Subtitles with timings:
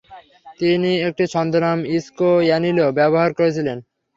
[0.59, 3.77] তিনি একটি ছদ্মনাম ইসকো অ্যানিনো ব্যবহার করেছিলেন।